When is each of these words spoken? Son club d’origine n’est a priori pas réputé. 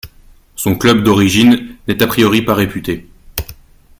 Son 0.55 0.77
club 0.77 1.03
d’origine 1.03 1.75
n’est 1.87 2.01
a 2.01 2.07
priori 2.07 2.41
pas 2.41 2.55
réputé. 2.55 3.07